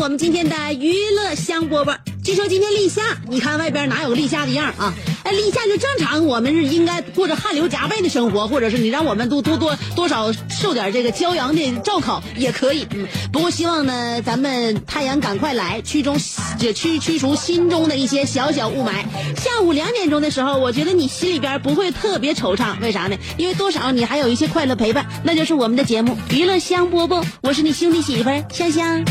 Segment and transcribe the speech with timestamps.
[0.00, 1.96] 我们今天的娱乐香饽饽。
[2.22, 4.94] 据说今天立夏，你看外边哪有个立夏的样啊？
[5.28, 12.88] 哎，立夏就正常，我们是应该过着汗流浃背的生活，或者是你让我们多多多多少受点这个骄阳的照烤也可以。
[13.30, 16.16] 不过希望呢，咱们太阳赶快来，驱中
[16.58, 19.04] 这驱驱除心中的一些小小雾霾。
[19.36, 23.18] 下午两点钟的时候，我觉得你心里边不会特别惆怅，为啥呢？
[23.36, 29.04] 因为多少你还有一些快乐陪伴，那就是我们的节目《娱乐香饽饽》，我是你兄弟媳妇香香。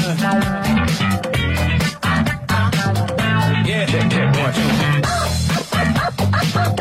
[6.60, 6.74] Oh,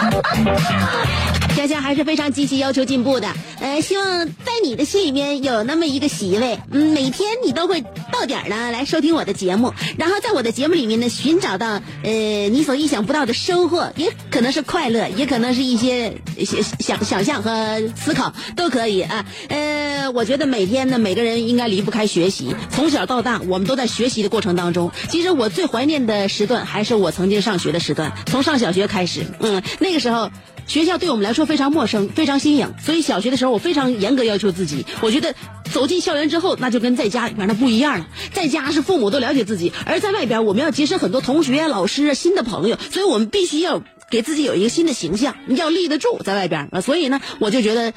[0.00, 1.37] my God.
[1.58, 7.80] 佳佳还是非常积极要求进步的，呃，希望在你的心里面有那么一个席位，每天你都会
[8.12, 19.26] 到点儿呢来收听我的节目，然后在我的节目里面呢寻找到呃你所意想不到的收获，也可能是快乐，也可能是一些想想想象和思考都可以啊。
[19.48, 24.92] 呃，我觉得每天呢每个人应该离不开学习，从小到大我们都在学习的过程当中。
[25.08, 30.30] 其实我最怀念的时段还是我曾经上学的时段，从上小学开始，嗯，那个时候。
[30.68, 34.84] 学校对我们来说非常陌生，非常新颖，所以小学的时候我非常严格要求自己。
[35.00, 35.34] 我觉得
[35.72, 38.06] 走进校园之后，那就跟在家里面那不一样了。
[38.32, 46.82] 在家是父母都了解自己，而在外边我们要结识很多同学、老师、新的朋友，所以我们必须要给自己有一个新的形象，要立得住在外边啊。
[46.82, 47.94] 所以呢，我就觉得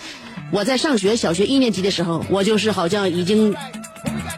[0.51, 3.53] 我在上学小学一年级的时候，我就是好像已经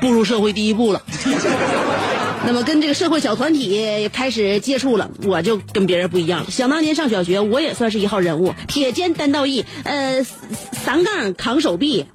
[0.02, 1.02] 步入社会第一步了。
[2.46, 6.52] 那么跟这个社会小团体开始接触了，我就跟别人不一样了。
[6.52, 10.24] 想当年上小学，我也算是一号人物，铁肩担道义，呃，
[10.84, 12.06] 三杠扛手臂，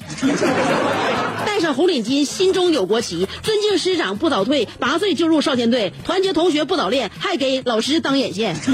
[1.47, 8.55] 戴上红领巾，心中有国旗，尊敬师长不早退，八岁就入少先队，团结同学不早恋，还给老师当眼线。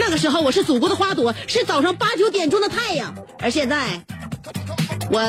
[0.00, 4.02] 那个时候我是祖国的花朵，是早上八九点钟的太阳，而现在
[5.10, 5.20] 我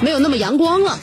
[0.00, 0.98] 没有那么阳光了。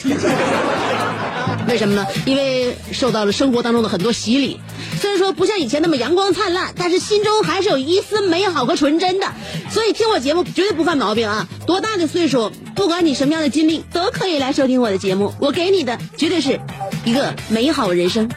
[1.67, 2.05] 为什么呢？
[2.25, 4.59] 因为受到了生活当中的很多洗礼，
[4.99, 9.27] 虽然说不像以前那么阳光灿烂，但是心中还是有一丝美好和纯真的。
[9.69, 11.47] 所以听我节目绝对不犯毛病啊！
[11.65, 15.33] 多大的岁数，不管你什么样的经历，都可以来收听我的节目。
[15.39, 16.59] 我给你的绝对是
[17.05, 18.29] 一个美好人生。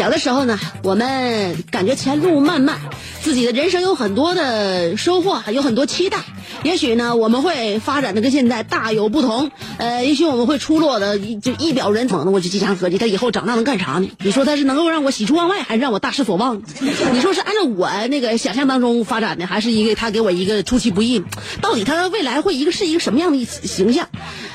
[0.00, 2.78] 小的时候呢，我们感觉前路漫漫，
[3.20, 6.20] 自己的人生有很多的收获，有很多期待。
[6.62, 9.50] 也许呢，我们会发展的跟现在大有不同。
[9.76, 12.16] 呃，也许我们会出落的就一表人才。
[12.16, 14.08] 我就经常合计，他以后长大能干啥呢？
[14.20, 16.62] 你说他是能够让我喜出望外，还是让我大失所望？
[17.12, 21.22] 你说是按照我那个想象当中发展的，还是一个他给我一个出其不意？
[21.60, 24.08] 到底他未来会一个是一个什么样的形象？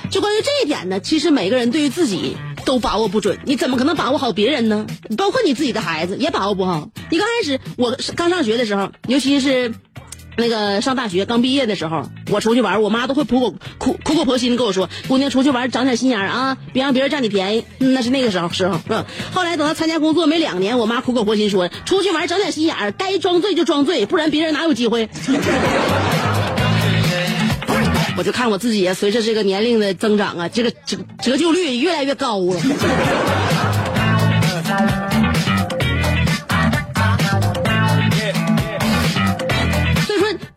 [0.10, 2.36] 就关于这一点呢，其实每个人对于自己
[2.66, 4.86] 都把握不准，你怎么可能把握好别人呢？
[5.18, 6.90] 包括你自己的孩子也把握不好。
[7.10, 9.74] 你刚开始我刚上学的时候，尤其是
[10.38, 19.06] 那个上大学刚毕业的时候，我出去玩，我妈都会苦口苦苦口婆心跟我说：“姑娘出去玩长点心眼啊，别让别人占你便宜。”那是那个时候时候，嗯。
[19.34, 25.08] 后来等到参加工作没两年，我妈苦口婆心说：“出去玩长点心眼，该装醉就装醉，不然别人哪有机会。
[28.18, 33.45] ”我就看我自己啊，随着这个年龄的增长啊，这个折折旧率越来越高了。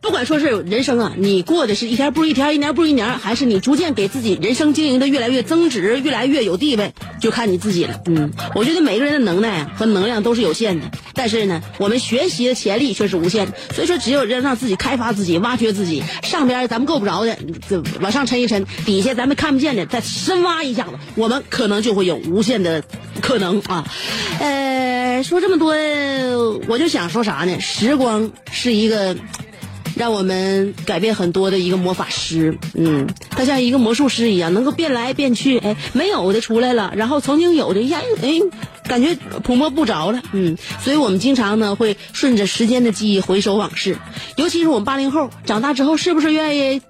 [0.08, 8.00] 不管说是人生啊，你过的是一天不如一天，一年不如一年，还是你逐渐给自己人生经营的越来越增值，越来越有地位，就看你自己了。
[8.06, 13.52] 嗯，我觉得每个人的能耐啊和能量都是有限的，但是呢，我们学习的潜力却是无限的。
[13.74, 17.36] 所以说，只有让让自己开发自己、挖掘自己，上边咱们够不着的，
[17.68, 22.82] 就往上抻一抻；底下咱们看不见的，再深挖一下子，我们可能就会有无限的
[23.20, 23.84] 可能啊。
[24.40, 25.74] 呃，说这么多，
[26.66, 27.60] 我就想说啥呢？
[27.60, 29.14] 时光是一个。
[29.98, 38.40] 让我们改变很多的一个魔法师，嗯，他像一个魔术师一样，能够变来变去，哎，没有的出来了，然后曾经有的，呀，哎，
[38.84, 43.98] 感觉捕摸不着了，嗯，所以我们经常呢会顺着时间的记忆回首往事，
[44.36, 46.80] 尤其是我们八零后长大之后，是不是愿意？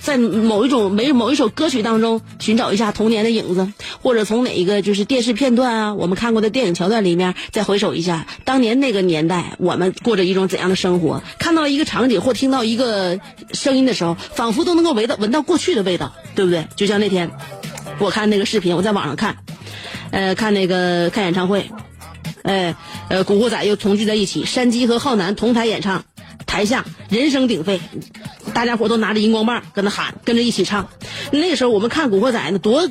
[0.00, 3.72] 在某一种每某一首歌曲当中寻找一下童年的影子，
[4.02, 11.22] 或者从哪一个就是电视片段啊，我们看过的电影桥段里面再回首一下当年那个年代，我们过着一种怎样的生活？
[11.38, 13.18] 看到一个场景或听到一个
[13.52, 16.66] 声音的时候，仿佛都能够闻到闻到过去的味道，对不对？
[16.76, 17.30] 就像那天
[17.98, 19.38] 我看那个视频，我在网上看，
[20.10, 21.70] 呃，看那个看演唱会，
[22.42, 22.74] 哎，
[23.08, 26.04] 呃，古惑仔又重聚在一起，山鸡和浩南同台演唱。
[26.48, 27.80] 台下人声鼎沸，
[28.52, 30.88] 大家伙都拿着荧光棒跟那喊，跟着一起唱。
[31.30, 32.88] 那时候我们看《古惑仔》呢，多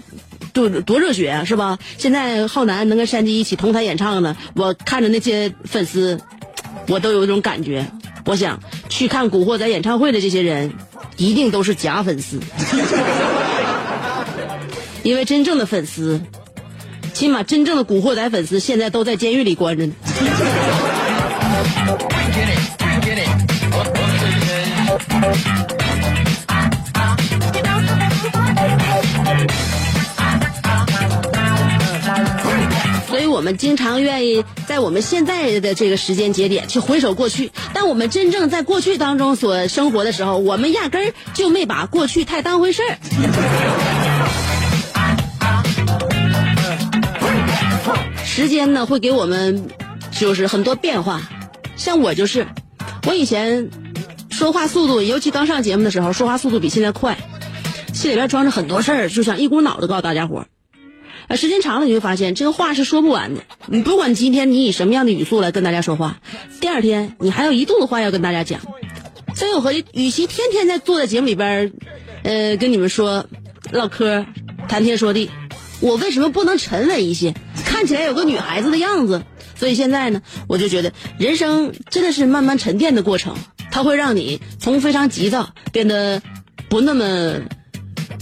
[0.54, 1.78] 多多热血啊，是吧？
[1.98, 6.22] 现在浩南能跟山鸡一起同台演唱呢，我看着那些粉丝，
[6.88, 7.92] 我都有一种感觉。
[8.26, 8.60] 我想
[8.90, 10.72] 去看《古惑仔》演唱会的这些人，
[11.18, 12.40] 一定都是假粉丝，
[15.04, 16.22] 因为真正的粉丝，
[17.14, 19.94] 起码真正的《古惑仔》粉丝现在都在监狱里关着呢。
[33.08, 42.98] 所以我们经常愿意在我们现在的这个时间节点去回首过去，但我们真正在过去当中所生活的时候，我们压根儿就没把过去太当回事儿。
[48.24, 49.68] 时间呢，会给我们
[50.12, 51.22] 就是很多变化，
[51.76, 52.46] 像我就是，
[53.08, 53.68] 我以前。
[54.38, 57.18] 说话速度，尤其刚上节目的时候，说话速度比现在快，
[57.92, 60.46] 心里边装着很多事儿，就想一股脑的告诉大家伙
[61.28, 61.36] 儿。
[61.36, 63.42] 时间长了你会发现，这个话是说不完的。
[63.66, 66.20] 你不管今天你以什么样的语速来跟大家说话，
[66.62, 68.62] 第二天你还有一肚子话要跟大家讲。
[69.34, 71.74] 所以我和与其天天在坐在节目里边，
[72.22, 73.26] 呃，跟你们说
[73.72, 74.24] 唠嗑、
[74.70, 75.32] 谈天说地，
[75.80, 77.34] 我为什么不能沉稳一些，
[77.66, 79.24] 看起来有个女孩子的样子？
[79.56, 83.36] 所以现在呢，我就觉得人生真的是慢慢沉淀的过程。
[83.78, 86.20] 它会让你从非常急躁变得
[86.68, 87.42] 不那么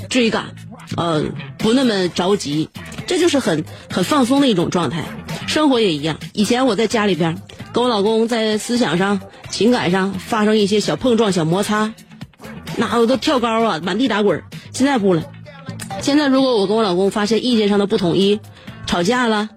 [0.10, 0.54] 追赶，
[0.98, 1.24] 呃，
[1.58, 2.68] 不那么着急，
[3.08, 5.06] 这就是很很放松的一种状态。
[5.48, 7.42] 生活也一样，以前我在家里边
[7.72, 11.94] 跟我老公在思想上、情感上发生一些小碰撞、小摩擦，
[12.76, 14.44] 那我都跳高啊，满地打滚。
[14.74, 15.24] 现在不了，
[16.02, 18.42] 现在如果我跟我老公发现意见上的不统一，
[18.86, 19.48] 吵架了，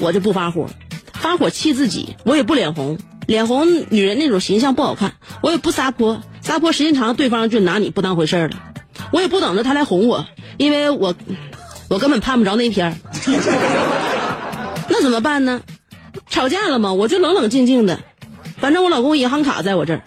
[0.00, 0.68] 我就不发火，
[1.14, 2.98] 发火气自己，我也不脸红。
[3.28, 8.56] 脸红女人那种形象不好看，我也不撒泼，撒泼时间长，对方就拿你不当回事儿了。
[9.12, 10.26] 我也不等着他来哄我，
[10.56, 11.14] 因为我
[11.90, 12.96] 我根本盼不着那一天儿
[14.88, 15.60] 那怎么办呢？
[16.30, 16.94] 吵架了吗？
[16.94, 18.00] 我就冷冷静静的，
[18.56, 20.02] 反正我老公银行卡在我这儿，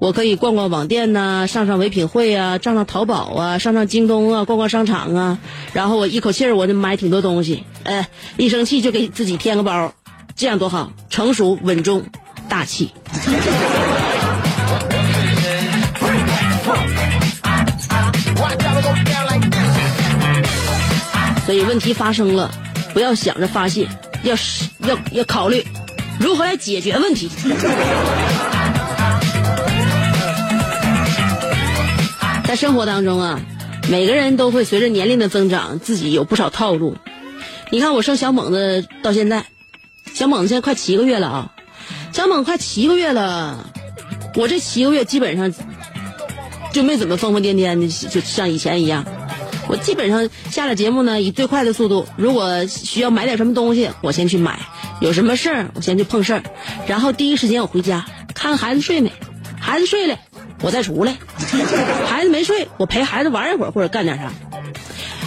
[0.00, 5.38] 我可以逛逛网店呐，上上唯品会啊，上上淘宝啊，上上京东啊，逛逛商场啊，
[5.72, 9.92] 然后我一口气儿我就买挺多东西，哎，一生气就给自己添个包，
[10.34, 12.02] 这样多好，成熟稳重。
[12.56, 12.90] 大气，
[21.44, 22.50] 所以问题发生了，
[22.94, 23.86] 不要想着发泄，
[24.22, 25.62] 要是要要考虑
[26.18, 27.30] 如何来解决问题。
[32.46, 33.38] 在生活当中啊，
[33.90, 36.96] 每个人都会随着年龄的增长，自己有不少套路。
[37.68, 39.44] 你看我生小猛子到现在，
[40.14, 41.52] 小猛子现在快七个月了啊。
[42.12, 43.70] 小猛快七个月了，
[44.34, 45.52] 我这七个月基本上
[46.72, 49.04] 就没怎么疯疯癫癫的，就像以前一样。
[49.68, 54.52] 我基本上下了节目呢，以最快的速度，如果需要买点什么东西，我先去买；
[55.00, 56.42] 有什么事儿，我先去碰事儿，
[56.86, 59.12] 然后第一时间我回家看看孩子睡没，
[59.58, 60.18] 孩子睡了，
[60.62, 61.14] 我再出来；
[62.06, 64.32] 孩子没睡，我陪孩子玩一会儿或者干点啥，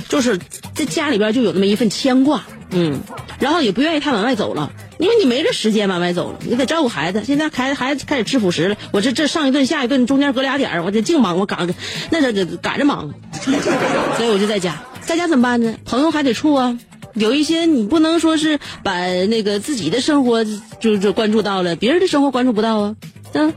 [0.07, 0.39] 就是
[0.73, 3.01] 在家里边就有那么一份牵挂，嗯，
[3.39, 4.71] 然后也不愿意太往外走了。
[4.99, 7.23] 因为你没这时间往外走了，你得照顾孩子。
[7.25, 11.73] 现在孩子孩子开始吃辅食了，我这这上一顿下一顿中间隔俩点儿，我得净忙，我赶
[12.11, 15.75] 那这这赶着忙，所以我就在家，在家怎么办呢？
[15.85, 16.77] 朋友还得处啊，
[17.13, 20.43] 有一些你不能说是把那个自己的生活
[20.81, 22.95] 就就关注到了，别人的生活关注不到啊。
[23.31, 23.53] 嗯，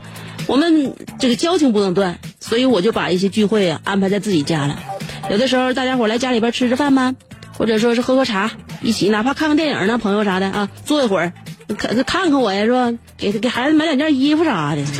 [0.47, 4.79] 我们这个交情不能断，所以我就把一些聚会啊安排在自己家了。
[5.29, 7.15] 有的时候大家伙来家里边吃吃饭吧。
[7.57, 11.33] 或者说是喝喝茶，一起哪怕看看电影呢，朋友啥的啊，坐一会儿，
[11.77, 12.91] 看看看我呀，是吧？
[13.17, 14.83] 给给孩子买两件衣服啥的。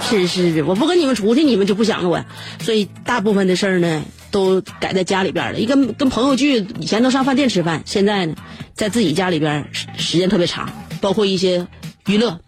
[0.00, 2.24] 是是是，我不跟你们出去，你们就不想着我，
[2.60, 5.58] 所以大部分的事儿呢，都改在家里边了。
[5.58, 8.34] 一个跟朋友聚，以前都上饭店吃饭，现在呢，
[8.74, 10.70] 在自己家里边时时间特别长，
[11.00, 11.66] 包括一些
[12.06, 12.38] 娱乐。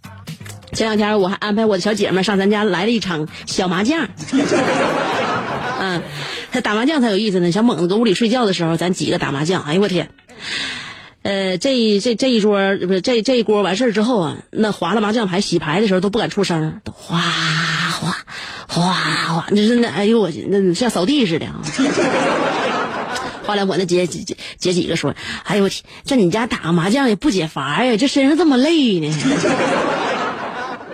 [0.72, 4.06] 前两天我还安排我的小姐妹上咱家来了一场小麻将。
[6.52, 7.52] 他打麻将才有意思呢。
[7.52, 9.62] 小猛子搁屋里睡觉的时候，咱几个打麻将。
[9.62, 10.10] 哎呦我天！
[11.22, 18.16] 呃，这这这一桌不是这这一锅完事儿之后啊，那划了麻将牌、洗牌的时候都不敢出声，都哗哗
[18.66, 21.60] 哗哗，你说那哎呦我那像扫地似的啊。
[23.44, 25.14] 后来我那姐姐姐几个说，
[25.44, 29.12] 哎呦我天，这你家打麻将也不解乏呀，这身上这么累呢。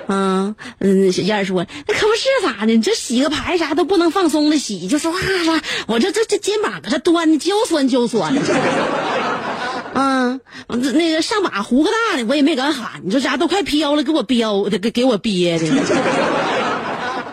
[0.09, 2.73] 嗯嗯，小燕儿说，那可不是咋的？
[2.73, 8.41] 你这洗个牌啥都不能放松的洗，就说哇哇，我这这这肩膀搁这端的焦酸焦酸的。
[9.99, 13.01] 嗯，那个上马胡个大的，我也没敢喊。
[13.03, 15.67] 你说家都快飘了，给我飙的，给给我憋的。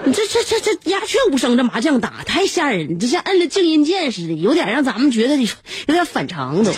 [0.05, 5.47] 你这这这这鸦雀无声，这麻将打太吓人，你这像摁了静音键似的，有点让咱们觉得有
[5.93, 6.71] 点反常都。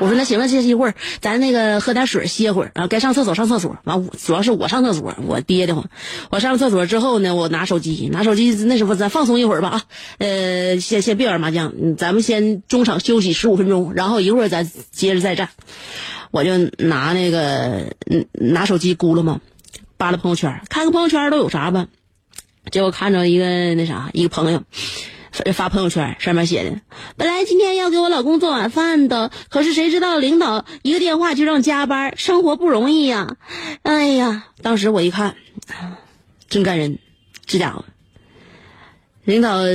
[0.00, 3.76] 我说那行了，歇一会儿，咱那个喝点水歇会儿啊，该上厕所上厕所。
[3.84, 5.90] 完，主要是我上厕所，我憋得慌。
[6.30, 9.82] 我上厕所之后呢，我拿手机，拿手机那什么咱放松一会儿吧啊，
[10.18, 15.50] 呃，先先别玩麻将，咱们先中场休息十五分钟，然后一会儿咱接着再战。
[16.30, 17.94] 我就拿那个
[18.32, 19.40] 拿手机咕噜嘛，
[19.98, 21.88] 扒拉朋友圈，看看朋友圈都有啥吧。
[22.70, 24.62] 结果看着一个那啥，一个朋友。
[25.52, 26.80] 发朋友圈上面写的，
[27.16, 33.36] 本来今天要给我老公做晚饭的，可是谁知道领导一个电话就让加班，生活不容易呀！
[33.82, 35.36] 哎呀，当时我一看，
[36.48, 36.98] 真感人，
[37.46, 37.84] 这家伙，
[39.24, 39.68] 领导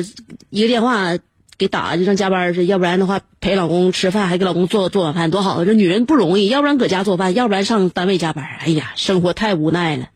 [0.49, 1.17] 一个电话
[1.57, 10.09] 给打就让加班去，要不然的话陪老公吃饭还给老公做做晚饭多好，这女人不容易，要不然搁家做饭，要不然上单位加班，哎呀，生活太无奈了。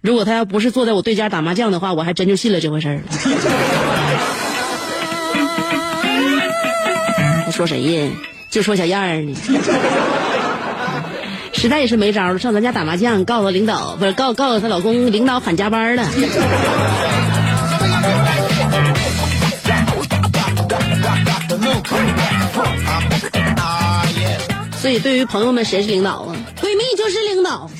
[0.00, 3.02] 如果他要不是坐在我对家打麻将的话，我还真就信了这回事儿。
[7.52, 8.10] 说谁呀？
[8.50, 9.34] 就说小燕儿呢。
[11.54, 16.04] 实在也是没招了，上咱家打麻将，告诉领导不是告告诉她老公，领导喊加班了。
[24.80, 26.34] 所以，对于朋友们，谁是领导啊？
[26.60, 27.70] 闺蜜就是领导。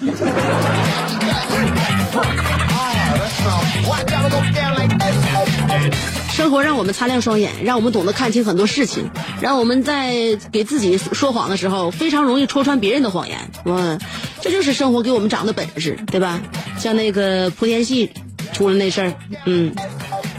[6.43, 9.09] 生活让我们擦亮双眼，让我们懂得看清很多事情，
[9.41, 13.39] 让我们在给自己说谎的时候，非常容易戳穿别人的谎言。
[13.67, 13.97] 哇，
[14.41, 16.43] 这就是生活给我们长的本事，对吧？
[16.81, 18.11] 像那个莆田系
[18.53, 19.15] 出了那事儿，
[19.47, 19.73] 嗯，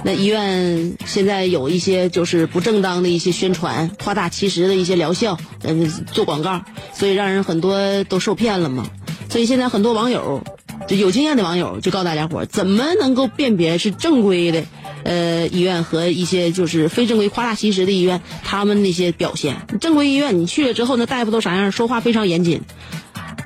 [0.04, 6.62] 那医院现在有一些就是不正当的一些宣传，夸大其词的一些疗效，嗯，做广告，
[6.94, 8.86] 所以让人很多都受骗了嘛。
[9.30, 10.44] 所以现在很多网友，
[10.86, 14.66] 就有经验的网友就告诉大家伙，怎么能够辨别是正规的？
[15.04, 19.68] 呃，医院和一些就是非正规、夸大其词的医院，他们那些表现。
[19.82, 21.72] 正规医院你去了之后，那大夫都啥样？
[21.72, 22.62] 说话非常严谨，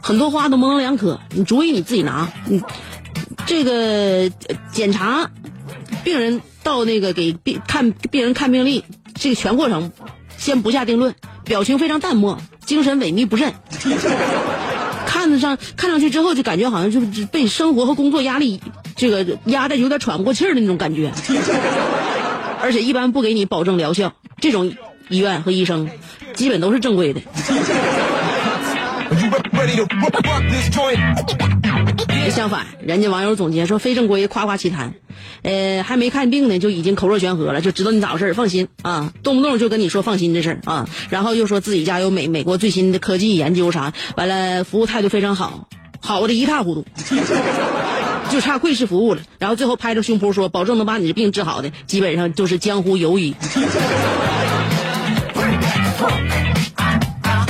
[0.01, 1.19] 很多话都模棱两可。
[1.31, 2.31] 你主意你自己拿。
[2.47, 2.61] 你
[3.45, 4.29] 这个
[4.71, 5.31] 检查
[6.03, 8.83] 病人到那个给病看病人看病历，
[9.15, 9.91] 这个全过程
[10.37, 13.53] 先不下定论，表情非常淡漠，精神萎靡不振。
[15.29, 18.61] 看上看上去之后，就感觉好像就是被生活和工作压力
[18.95, 21.11] 这个压的有点喘不过气儿的那种感觉，
[22.61, 24.13] 而且一般不给你保证疗效。
[24.39, 24.73] 这种
[25.09, 25.89] 医院和医生
[26.33, 27.21] 基本都是正规的。
[32.29, 34.93] 相反，人家网友总结说非正规夸夸其谈，
[35.43, 45.67] 呃，还没看病呢就已经口若悬河了，就知道你咋回事放心啊，动不动就跟你说放心这事儿啊，然后又说自己家有美美国最新的科技研究啥，完了服务态度非常好，
[45.99, 46.85] 好的一塌糊涂，
[48.29, 53.35] 就差贵式服务了，然后最后拍着胸脯说保证能把你的病治好的，基本上就是江湖游医。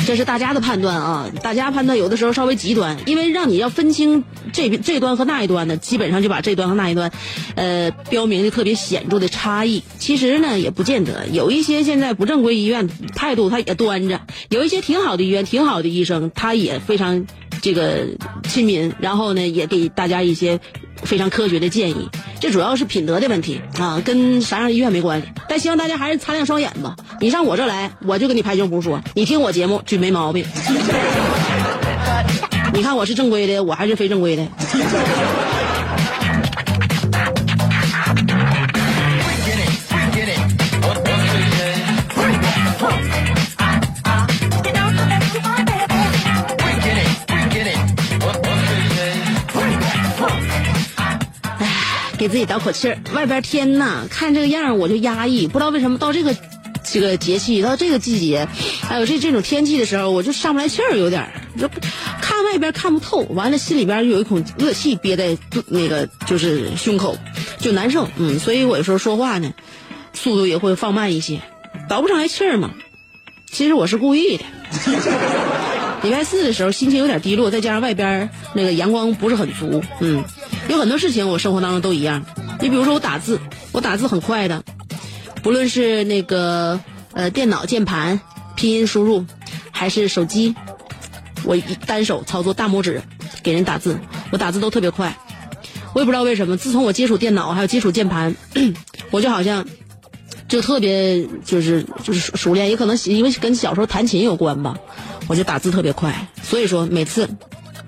[0.08, 4.24] 这是大家的判断啊，大家判断有的时候稍微极端，因为让你要分清
[4.54, 7.12] 这这端和那一端呢，基本上就把这端和那一端，
[7.56, 9.84] 呃，标明的特别显著的差异。
[10.00, 12.88] 其实呢，也不见得，有一些现在不正规医院
[13.18, 17.28] 态度他也端着，有一些挺好的医院、挺好的医生，他也非常
[17.68, 18.08] 这个
[18.48, 20.58] 亲民，然后呢，也给大家一些。
[21.04, 22.10] 非常科学的建议，
[22.40, 25.28] 这主要是品德的问题啊，跟啥样医院没关系。
[25.48, 26.96] 但希望大家还是擦亮双眼吧。
[27.22, 30.44] 你上我这来，我就给你拍胸脯说，你听我节目准没毛病。
[32.74, 34.48] 你看我是正规的，我还是非正规的。
[52.18, 52.98] 给自己倒口气儿。
[53.14, 56.36] 外边天呐，看这个样儿我就压抑，不知道为什么到这个
[56.84, 58.48] 这个节气，到这个季节，
[58.82, 61.70] 还有这这种天气的时候，我就上不来气儿，有点儿就
[62.22, 67.18] 看外边看不透，完了心里边有一口恶气憋在那个就是胸口，
[67.60, 68.08] 就难受。
[68.18, 69.54] 嗯，所以我有时候说话呢，
[70.14, 71.42] 速度也会放慢一些，
[71.90, 72.72] 倒不上来气儿嘛。
[73.50, 74.44] 其实我是故意的。
[76.04, 80.24] 礼拜四的时候心情有点低落，再加上外边那个阳光不是很足，嗯，
[80.70, 82.26] 有很多事情我生活当中都一样。
[82.62, 83.40] 你比如说我打字，
[83.72, 84.64] 我打字很快的，
[85.44, 86.80] 不论是那个
[87.14, 88.20] 呃电脑键盘
[88.56, 89.26] 拼音输入，
[89.72, 90.56] 还是手机，
[91.44, 93.02] 我一单手操作大拇指
[93.44, 94.00] 给人打字，
[94.32, 95.18] 我打字都特别快。
[95.94, 98.36] 我也不知道为什么，自从我接触电脑还有接触键盘，
[99.10, 99.66] 我就好像
[100.48, 104.78] 就特别就是就是熟练，也可能因为跟小时候弹琴有关吧。
[105.28, 107.30] 我就打字特别快，所以说每次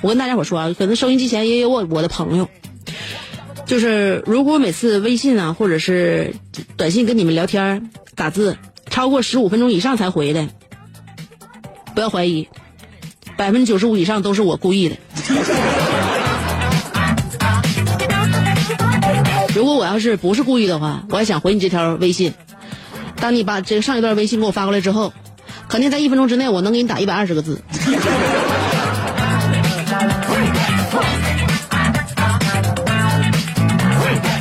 [0.02, 2.50] 我跟大家伙说啊，可能收音机前也有我我的朋友，
[3.66, 6.36] 就是如果每次微信啊或者是
[6.76, 8.58] 短信跟你们聊天打字
[8.90, 10.50] 超过十五分钟以上才回的，
[11.96, 12.50] 不要怀疑，
[13.38, 14.98] 百分之九十五以上都是我故意的。
[19.56, 22.34] 如果我要是不是故意的话，我还想回你这条微信。
[23.16, 25.14] 当你把这个上一段微信给我发过来之后。
[25.70, 27.62] 肯定在一分钟之内，我能给你打一百二十个字。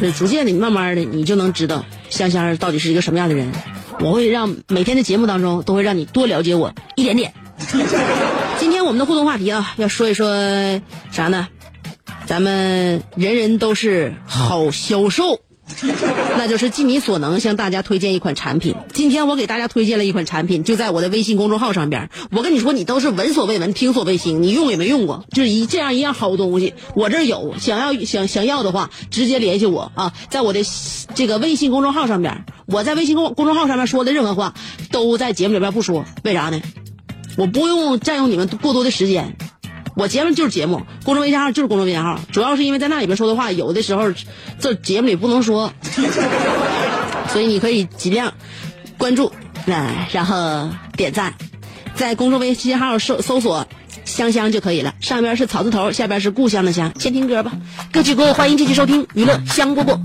[0.01, 3.53] 是逐渐的，慢慢的，你就能知道香香到底是一个什么样的人。
[4.01, 7.35] 我会让每天的节目当中，都会让你多了解我一点点。
[8.59, 10.81] 今天我们的互动话题啊，要说一说
[11.11, 11.49] 啥呢？
[12.27, 15.41] 咱们人人都是好销售。
[16.37, 18.75] 那就是尽你所能向大家推荐一款产品。
[18.93, 22.11] 今天我给大家推荐了一款产品，就在我的微信公众号上边。
[22.31, 26.75] 我跟你说，你都是闻所未闻、听所未听，你用也没用过，就是一这样一样好东西。
[26.95, 30.61] 我这儿有，想要想想要的话，直接联系我啊，在我的
[31.15, 32.45] 这个微信公众号上边。
[32.67, 34.55] 我在微信公公众号上面说的任何话，
[34.91, 36.61] 都在节目里边不说，为啥呢？
[37.37, 39.37] 我不用占用你们过多的时间。
[39.99, 44.13] 我节目就是节目，公众微信号就是公众微信号，主要是因为在那里边说的话，有的时候
[44.61, 45.73] 这节目里不能说，
[47.33, 48.33] 所以你可以尽量
[48.97, 49.33] 关注，
[49.67, 51.35] 那然后点赞，
[51.97, 53.67] 在公众微信号搜搜索
[54.07, 56.93] “香香”就可以了，上边是草字头，下边是故乡的乡。
[57.01, 57.51] 先听歌吧，
[57.91, 59.99] 歌曲过后欢迎继续收听娱乐香饽饽。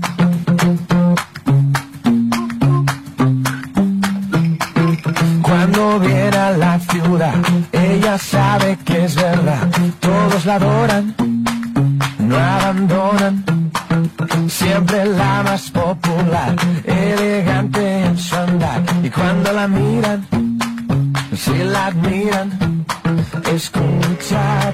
[10.44, 11.14] La adoran,
[12.18, 13.44] no abandonan,
[14.48, 16.54] siempre la más popular,
[16.84, 20.26] elegante en su andar, y cuando la miran,
[21.34, 22.84] si la admiran,
[23.54, 24.72] escucha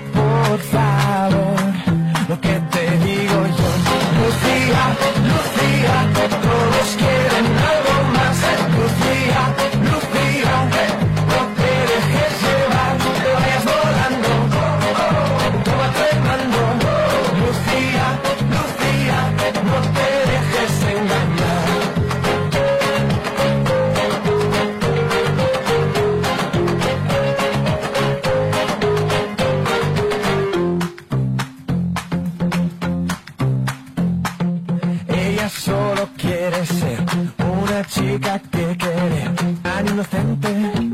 [38.19, 39.29] かけけれ
[39.63, 40.90] 何の先手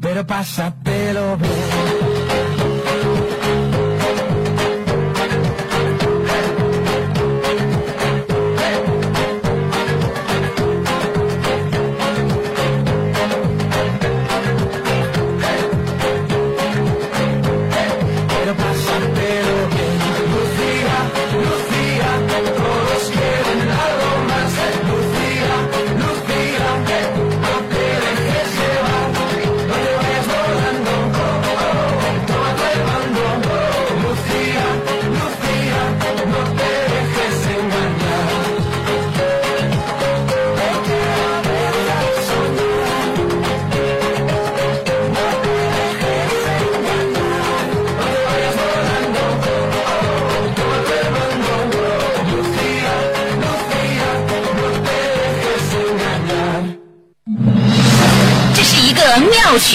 [0.00, 2.15] pero pásatelo bien.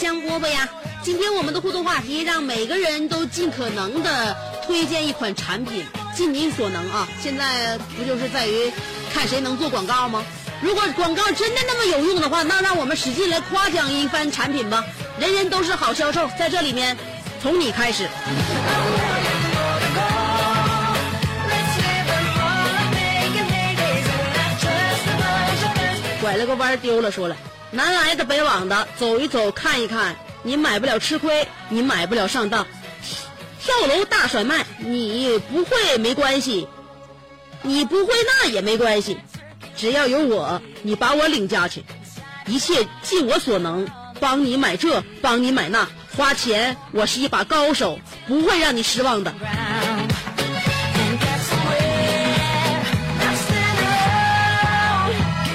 [0.00, 0.66] 香饽饽呀。
[1.02, 4.34] 今天我们的互动话题，让每个人都尽可能的
[4.66, 5.84] 推荐一款产品，
[6.16, 7.06] 尽您所能啊。
[7.20, 8.72] 现在不就是在于
[9.12, 10.24] 看谁能做广告吗？
[10.62, 14.82] 如果广告真的那么有用的话，那让我们使劲来夸奖一番产品吧。
[15.18, 16.96] 人人都是好销售，在这里面，
[17.42, 18.08] 从你开始。
[26.22, 27.36] 拐了个弯儿丢了，说了，
[27.72, 32.66] 南来的北往的，走一走看一看，你买不了吃亏，你买不了上当，
[33.62, 36.66] 跳楼大甩卖，你不会没关系，
[37.62, 39.18] 你不会那也没关系，
[39.76, 41.84] 只要有我，你把我领家去，
[42.46, 49.32] 一切尽我所能，帮你买这，帮你买那，花钱我是一把高手，不会让你失望的。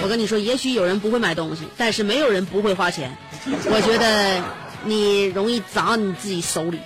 [0.06, 3.18] 我跟你说，也许有人不会买东西，但是没有人不会花钱。
[3.48, 4.40] 我觉得
[4.84, 6.80] 你容易砸你自己手里。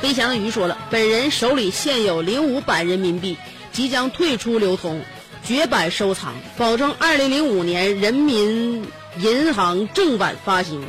[0.00, 3.36] 飞翔的鱼说了，本人手里现有零五版人民币，
[3.72, 5.02] 即将退出流通，
[5.44, 8.86] 绝版收藏，保证二零零五年人民
[9.18, 10.84] 银行正版发行，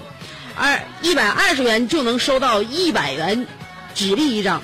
[0.56, 3.48] 二一百二十元就能收到一百元
[3.96, 4.62] 纸币一张，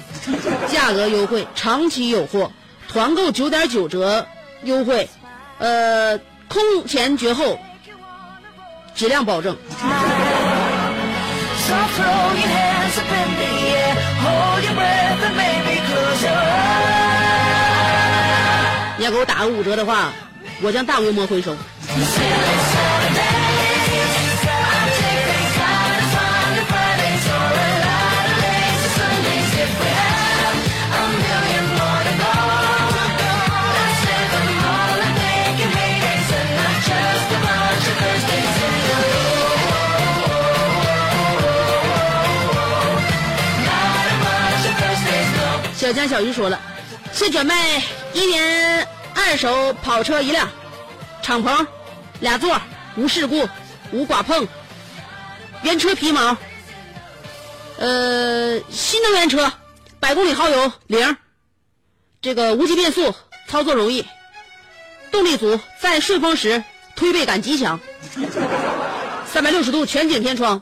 [0.72, 2.52] 价格优惠，长期有货，
[2.88, 4.26] 团购九点九折
[4.63, 5.08] 优惠，
[5.60, 7.60] 呃，空前绝后，
[8.95, 9.56] 质量保证。
[18.97, 20.12] 你要给我打个五折的话，
[20.62, 21.56] 我将大规模回收。
[46.08, 46.60] 小鱼说了，
[47.12, 47.54] 现准备
[48.13, 50.50] 一年二手跑车一辆，
[51.22, 51.65] 敞篷，
[52.20, 52.60] 俩座，
[52.96, 53.48] 无事故，
[53.91, 54.48] 无剐碰，
[55.63, 56.38] 原车皮毛，
[57.78, 59.52] 呃，新能源车，
[60.00, 61.17] 百公里耗油零，
[62.22, 63.13] 这个无级变速，
[63.48, 64.06] 操作容易，
[65.12, 66.63] 动力足，在顺风时
[66.96, 67.80] 推背感极强，
[69.26, 70.62] 三百六十度全景天窗，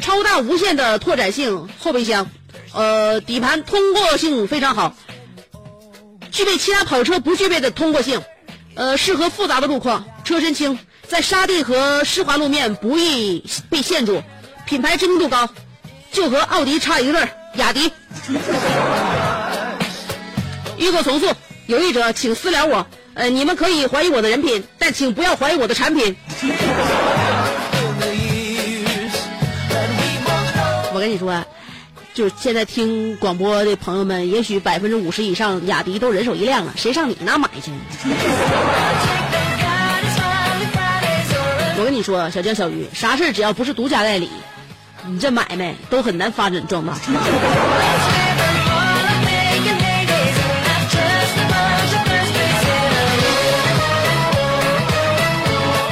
[0.00, 2.28] 超大无线的拓展性后备箱，
[2.74, 4.94] 呃，底盘通过性非常好，
[6.30, 8.22] 具备其他跑车不具备的通过性，
[8.74, 14.22] 呃，适合复杂的路况，车身轻，在沙地和湿滑路面不易被陷住，
[14.64, 15.48] 品牌知名度高，
[16.12, 17.92] 就和奥迪差一个字儿雅迪。
[20.78, 21.26] 预购从速，
[21.66, 22.86] 有意者请私聊我。
[23.14, 26.16] 呃，你们可以怀疑我的人品，但请不要怀疑我的产品。
[30.94, 31.46] 我跟你说啊，
[32.14, 37.72] 就现在听广播的朋友们，也许百分之五十以上雅迪都人手一辆了，谁上你那买去？
[41.78, 44.28] 我跟你说，小江小鱼，啥事只要不是独家代理，
[45.06, 46.92] 你这买卖都很难发展壮大。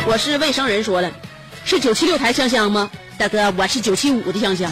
[0.07, 1.11] 我是卫生人说了，
[1.65, 2.91] 是九七六台香香吗？
[3.17, 4.71] 大哥，我是九七五的香香。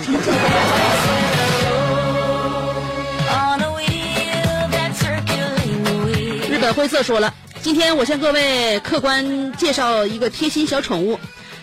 [6.73, 11.19] 灰色说了，今天我向各位客官介绍一个贴心小宠物，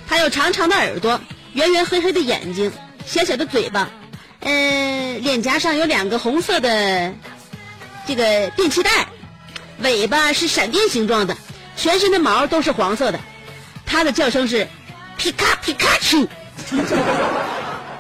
[0.07, 1.19] 它有长长的耳朵，
[1.53, 2.71] 圆圆黑黑的眼睛，
[3.05, 3.89] 小小的嘴巴，
[4.41, 7.13] 嗯、脸颊上有两个红色的
[8.07, 9.07] 这个电气带，
[9.79, 11.35] 尾巴是闪电形状的，
[11.75, 13.19] 全身的毛都是黄色的。
[13.85, 14.67] 它的叫声是
[15.17, 16.27] 皮卡皮卡丘。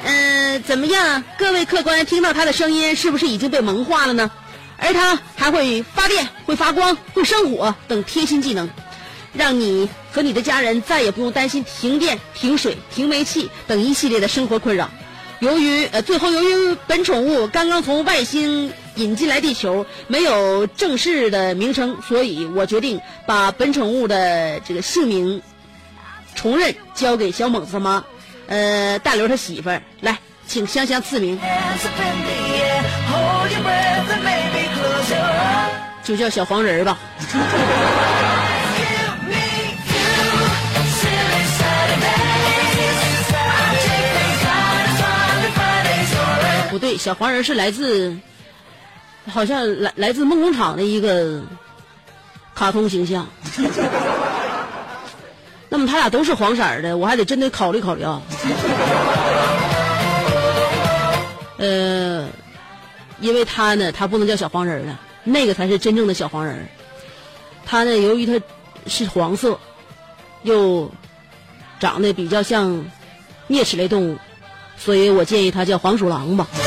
[0.03, 1.23] 嗯、怎么样？
[1.37, 4.29] 各位客官听到它的声音，是不是已经被萌化了呢？
[4.77, 8.69] 而它还会发电、会发光、会生火等贴心技能，
[9.33, 14.89] 让你和你的家人再也不用担心停电、停水、停煤气等一系列的生活困扰。
[15.39, 25.41] 由于呃，最后由于本宠物刚刚从外星引进来地球，没有正式的名称，所以我决定把本宠物的这个姓名
[26.35, 28.03] 重任交给小猛子他妈，
[28.47, 31.37] 呃，大刘他媳妇儿来，请香香赐名，
[36.03, 36.97] 就叫小黄人吧。
[46.69, 48.15] 不对小黄人是来自
[49.27, 51.41] 好像来来自梦工厂的一个
[52.53, 53.27] 卡通形象。
[55.69, 58.21] 那么他俩都是黄色的我还得真得考虑考虑啊。
[61.57, 62.27] 呃
[63.19, 66.65] 因为他呢，他不能叫小黄人儿了，那个才是真正的小黄人儿。
[67.65, 68.39] 他呢，由于他
[68.87, 69.59] 是黄色，
[70.43, 70.91] 又
[71.79, 72.85] 长得比较像
[73.49, 74.17] 啮齿类动物，
[74.77, 76.47] 所以我建议他叫黄鼠狼吧。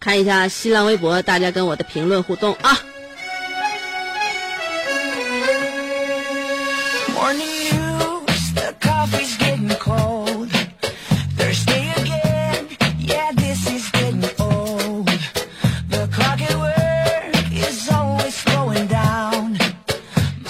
[0.00, 2.78] 看一下新浪微博大家跟我的评论互动啊！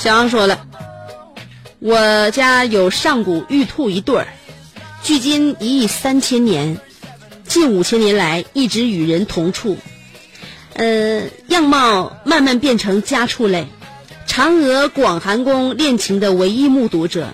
[0.05, 0.67] 小杨说了，
[1.79, 4.29] 我家有上古玉兔一对儿，
[5.03, 6.77] 距今一亿三千年，
[7.47, 9.79] 近五千年来一直与人同处，
[10.75, 13.67] 呃，样貌慢慢变成家畜类。
[14.29, 17.33] 嫦娥广寒宫恋情的唯一目睹者，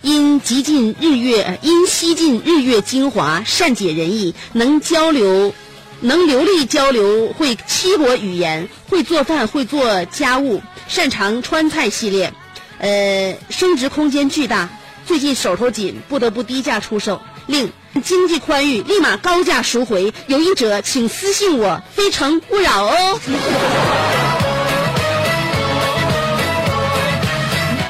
[0.00, 5.52] 因极尽日月，因吸尽日月精华，善解人意，能交流，
[6.00, 12.32] 能流利交流，会七国语言，会做饭，会做家务，擅长川菜系列，
[12.78, 14.68] 呃，升值空间巨大。
[15.06, 17.72] 最近手头紧，不得不低价出售，令
[18.04, 20.12] 经济宽裕，立马高价赎回。
[20.26, 23.18] 有意者请私信我，非诚勿扰哦。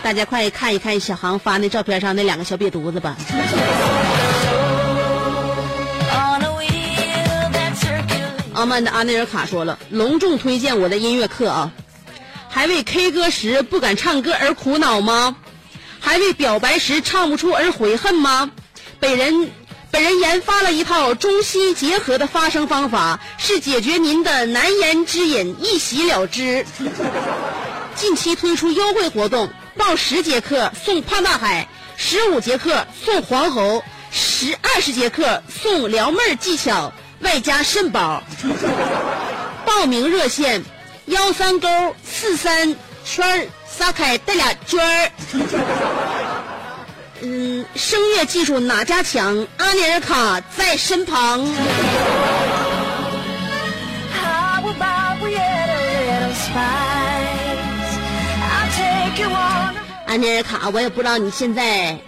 [0.02, 3.16] 大家快看一看小航发那照片上那两个小瘪犊子吧。
[8.58, 11.70] 阿曼的阿内尔卡说了，隆重推荐我的音乐课啊！
[12.48, 15.36] 还为 K 歌时不敢唱歌而苦恼吗？
[16.00, 18.50] 还为表白时唱不出而悔恨吗？
[18.98, 19.52] 本人
[19.92, 26.66] 本人研发了一套中西结合的发声方法，是解决您的难言之隐，一洗了之。
[27.94, 38.22] 近期推出优惠活动，报十节课送胖大海，十五节课送黄喉，十二十节课送撩妹技巧，外加肾宝。
[39.64, 40.62] 报名热线：
[41.06, 41.68] 幺三勾
[42.04, 45.10] 四三圈撒开带俩圈儿。
[47.20, 49.46] 嗯，声乐技术哪家强？
[49.56, 51.44] 阿尼尔卡在身旁。
[54.14, 57.92] How about we add a little spice?
[58.40, 59.74] I'll take you on.
[60.06, 61.98] 阿尼尔卡，我也不知道你现在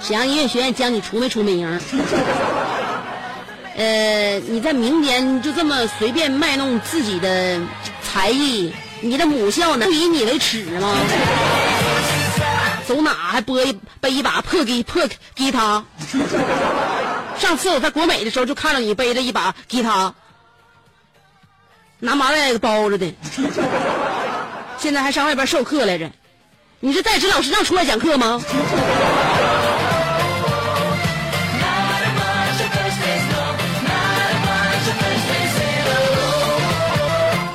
[0.00, 1.80] 沈阳音乐学院将你出没出名儿。
[3.76, 7.60] 呃，你在明年就这么随便卖弄自己的
[8.02, 10.94] 才艺，你的母校能以你为耻吗？
[12.86, 15.02] 走哪还背一背一把破吉破
[15.34, 15.84] 吉他？
[17.38, 20.12] 上次我在国美的时候就看到你背着一把吉他，
[21.98, 23.14] 拿麻袋包着的，
[24.78, 26.10] 现在还上外边授课来着。
[26.80, 28.42] 你是在职老师让出来讲课吗？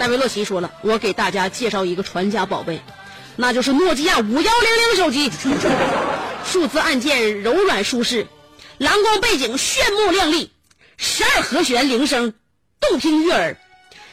[0.07, 2.81] 维洛奇说了，我给大家介绍一个传家宝贝，
[3.35, 5.31] 那就是诺基亚五幺零零手机，
[6.45, 8.27] 数字按键柔软舒适，
[8.77, 10.51] 蓝光背景炫目亮丽，
[10.97, 12.33] 十二和弦铃声
[12.79, 13.57] 动听悦耳，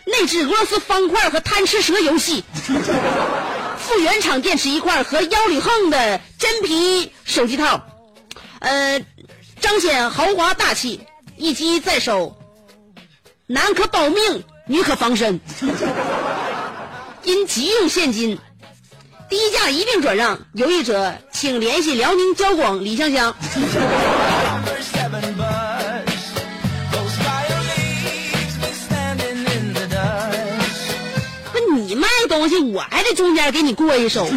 [0.06, 2.44] 内置俄罗斯方块和贪吃蛇游戏。
[3.78, 7.86] 副原厂电池一块和腰里横的真皮手机套，
[8.60, 9.04] 呃，
[9.60, 11.00] 彰显豪华大气，
[11.36, 12.36] 一机在手，
[13.46, 15.40] 男可保命，女可防身。
[17.22, 18.38] 因急用现金，
[19.28, 23.34] 低价一并转让，有意者请联系辽宁交广李香香。
[31.52, 34.28] 不你卖东西，我还得中间给你过一手。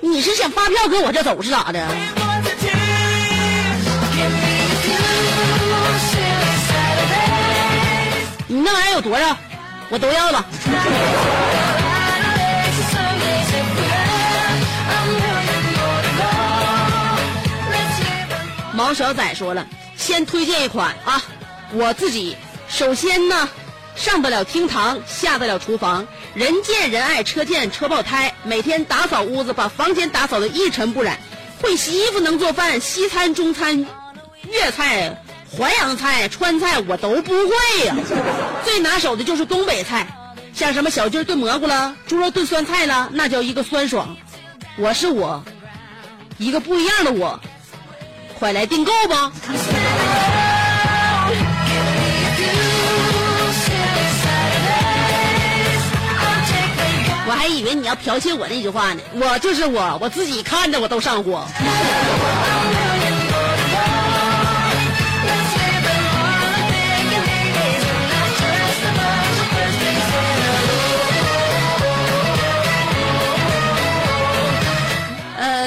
[0.00, 1.86] 你是想发票搁我这走是咋的？
[8.58, 9.36] 你那玩意儿有多少？
[9.88, 10.44] 我都要了。
[18.72, 19.64] 毛小仔说了，
[19.96, 21.22] 先推荐一款啊，
[21.72, 22.36] 我自己
[22.68, 23.48] 首先呢，
[23.94, 31.16] 上得了厅堂，下得了厨房，人见人爱，车见车爆胎，每天打扫屋子，把房间打扫的一尘不染，
[31.62, 33.86] 会洗衣服，能做饭，西餐、中餐、
[34.50, 35.16] 粤菜、
[35.56, 37.96] 淮扬菜、川菜我都不会呀、
[38.64, 40.06] 最拿手的就是东北菜，
[40.52, 44.16] 像什么小鸡炖蘑菇了，猪肉炖酸菜了，那叫一个酸爽。
[44.76, 45.42] 我是我，
[46.36, 47.40] 一个不一样的我。
[48.38, 49.32] 快来订购吧！
[57.26, 59.00] 我还以为你要剽窃我那句话呢。
[59.14, 61.44] 我就是我，我自己看着我都上火。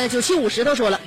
[0.02, 1.00] 呃，九七五石头说了，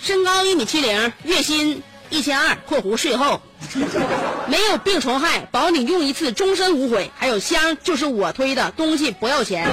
[0.00, 3.42] 身高一米七零，月薪一千二（括弧税后
[4.46, 7.10] ），没有病虫害，保你用一次终身无悔。
[7.16, 9.66] 还有香，就是我推的东西不要钱。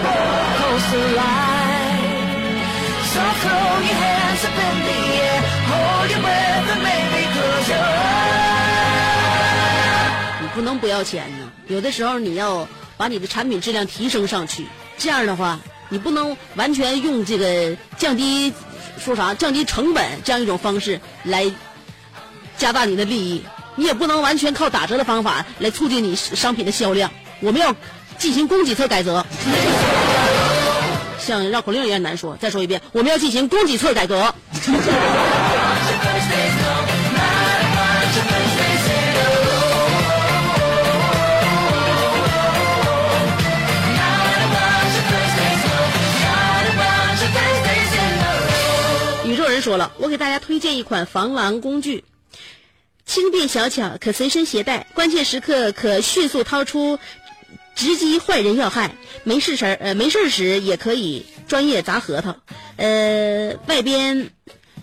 [10.41, 11.51] 你不能不要钱呢。
[11.67, 12.67] 有的时候你要
[12.97, 14.65] 把你的产品质量提升上去，
[14.97, 18.53] 这样的话，你不能完全用这个降低
[19.03, 21.49] 说啥降低成本这样一种方式来
[22.57, 23.43] 加大你的利益，
[23.75, 27.11] 你也不能完全靠打折的方法来促进你商品的销量。
[27.39, 27.75] 我们要
[28.17, 29.25] 进行供给侧改革。
[31.19, 34.33] 像绕口令一样难说，再说一遍，我们要进行供给侧改革。
[49.67, 52.05] 说了，我给大家推荐一款防狼工具，
[53.05, 56.99] 轻便小巧，可随身携带，关键时刻可迅速掏出，
[57.75, 58.95] 直击坏人要害。
[59.25, 62.37] 没事时呃没事时也可以专业砸核桃。
[62.77, 64.29] 呃，外边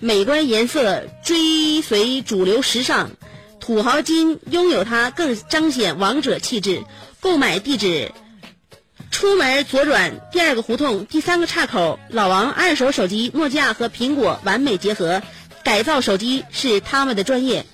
[0.00, 3.12] 美观颜色追随主流时尚，
[3.60, 6.82] 土豪金拥有它更彰显王者气质。
[7.20, 8.12] 购买地址。
[9.14, 15.22] 出门左转第二个胡同第三个岔口，老王二手手机诺基亚和苹果完美结合，
[15.62, 17.64] 改造手机是他们的专业。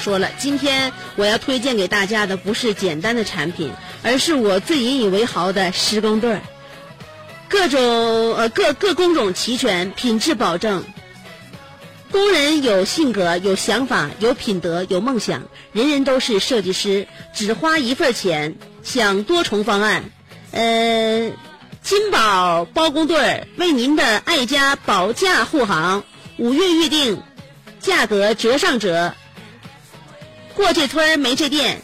[0.00, 3.70] 说了，今天我要推荐给大家的不是简单的产品，
[4.02, 6.40] 而是我最引以为豪的施工队儿，
[7.48, 10.82] 各种呃各各工种齐全，品质保证。
[12.10, 20.02] 工人有性格、有想法、有品德、有梦想，人人都是设计师，只花一份钱，想多重方案。
[20.50, 21.30] 呃，
[21.82, 26.02] 金宝包工队儿为您的爱家保驾护航，
[26.36, 27.22] 五月预定，
[27.78, 29.14] 价格折上折。
[30.60, 31.80] 过这村没这店，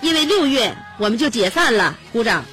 [0.00, 1.98] 因为六月我们就解散了。
[2.12, 2.44] 鼓掌。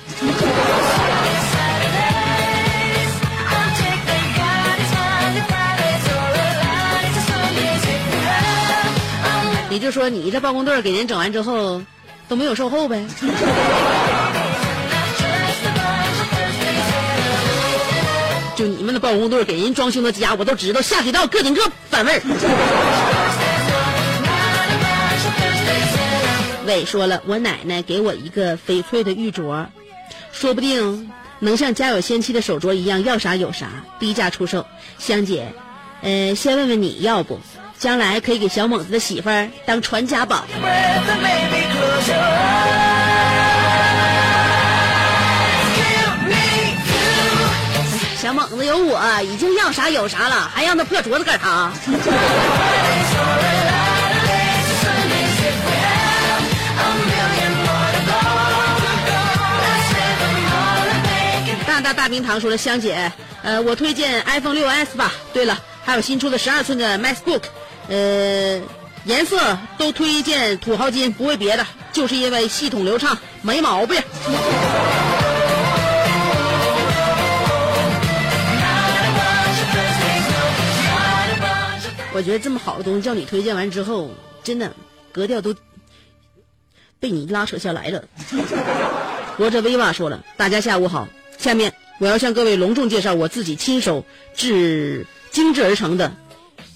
[9.70, 11.84] 你就说你这包工队给人整完之后
[12.28, 13.05] 都没有售后呗？
[18.55, 21.61] 就你们的包工队给人装修的家，我都知道下水道各顶各
[21.91, 23.18] 反味儿。
[26.70, 29.65] 伟说了，我奶奶给我一个翡翠的玉镯，
[30.32, 33.67] 说不定能像家有仙妻的手镯一样，要啥有啥，
[33.99, 34.67] 低价出售。
[34.99, 35.51] 香姐，
[36.03, 37.39] 呃，先问问你要不？
[37.80, 40.45] 将来可以给小猛子的媳妇儿当传家宝。
[40.61, 42.99] Breath and maybe close your eyes.
[45.76, 48.22] Give me two.
[48.22, 51.72] 小猛子有我，已经要啥有啥了，还让他破镯子干啥？
[61.82, 63.11] 大大冰糖说了，香姐，
[63.41, 65.13] 呃，我推荐 iPhone 六 S 吧。
[65.34, 67.41] 对了，还有新出的十二寸的 MacBook，
[67.88, 68.61] 呃，
[69.05, 74.01] 颜色都推荐土豪金，不为别的，就是因为系统流畅，没毛病。
[82.11, 84.11] 我觉得这么好的东西叫你推荐完之后，
[84.43, 84.73] 真的
[85.13, 85.55] 格调都
[86.99, 88.03] 被你拉扯下来了。
[89.38, 91.07] 活着威瓦说了：“大家下午好，
[91.40, 96.16] 下面我要向各位隆重介绍我自己亲手制精制而成的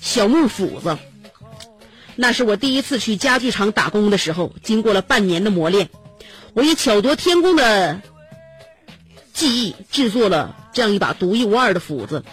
[0.01, 0.97] 小木斧子。
[2.15, 5.89] 那是我第一次去家具厂打工的时候，经过了半年的磨练，
[6.53, 8.01] 我以巧夺天工的
[9.33, 12.23] 技艺制作了这样一把独一无二的斧子。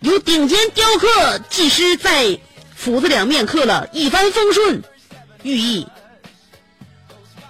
[0.00, 2.38] 由顶尖雕刻技师在
[2.74, 4.82] 斧子两面刻了一帆风顺，
[5.42, 5.86] 寓意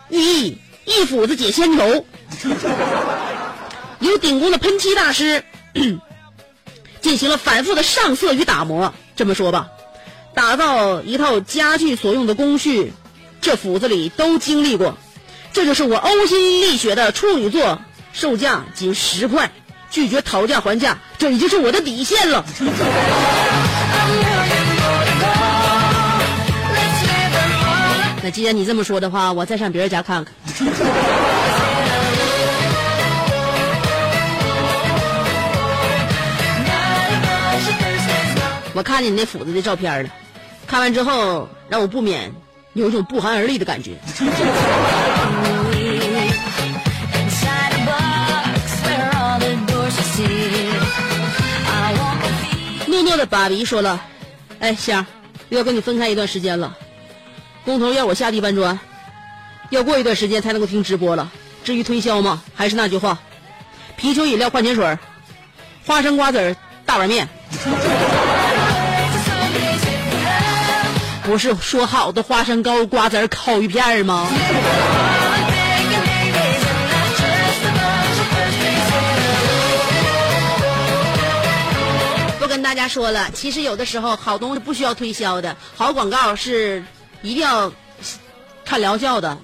[0.09, 2.07] 寓意一斧子解千愁。
[4.01, 5.43] 由顶工的喷漆大师
[7.01, 8.95] 进行了反复的上色与打磨。
[9.16, 9.68] 这么说吧，
[10.35, 12.93] 打造一套家具所用的工序，
[13.41, 14.97] 这斧子里都经历过。
[15.53, 17.81] 这就是我呕心沥血的处女作，
[18.12, 19.51] 售价仅十块，
[19.91, 22.45] 拒绝讨价还价，这已经是我的底线了。
[28.22, 30.33] 那既然你这么说的话，我再上别人家看看。
[38.79, 40.11] 我看见你那斧子的照片了，
[40.64, 42.33] 看完之后让我不免
[42.74, 43.97] 有一种不寒而栗的感觉。
[52.87, 54.01] 诺诺的爸比说了
[54.61, 55.07] ：“哎，香儿，
[55.49, 56.76] 要跟你分开一段时间了。
[57.64, 58.79] 工头要我下地搬砖，
[59.70, 61.33] 要过一段时间才能够听直播了。
[61.64, 63.18] 至于推销嘛，还是那句话，
[63.97, 64.97] 啤酒、饮料、矿泉水，
[65.85, 66.55] 花生瓜子、
[66.87, 67.29] 大碗面。
[71.29, 74.26] 不是说好的花生糕、瓜子、烤鱼片吗？
[82.39, 86.83] 不跟大家说了，其实有的时候好东西不需要推销的，好广告是
[87.20, 87.70] 一定要
[88.64, 89.37] 看疗效的。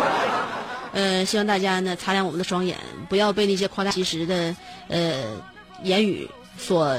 [0.94, 2.78] 呃，希望大家呢擦亮我们的双眼，
[3.10, 4.56] 不要被那些夸大其词的
[4.88, 5.24] 呃
[5.82, 6.26] 言语
[6.56, 6.96] 所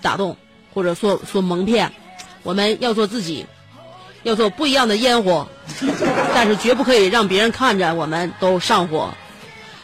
[0.00, 0.38] 打动，
[0.72, 1.92] 或者所所蒙骗。
[2.46, 3.44] 我们要做自己，
[4.22, 5.48] 要做不一样的烟火，
[6.32, 9.12] 但是绝不可以让别人看着我们都上火。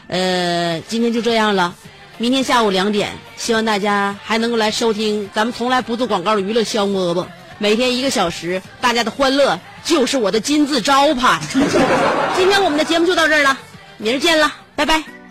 [0.06, 1.74] 呃，今天就这样了，
[2.18, 7.26] 明天下午两点，希望大家还能够来收听咱们从来不做广告的娱乐香饽饽，
[7.58, 11.40] 每天一个小时，大家的欢乐就是我的金字招牌。
[12.36, 13.58] 今天我们的节目就到这儿了，
[13.96, 15.21] 明儿见了，拜拜。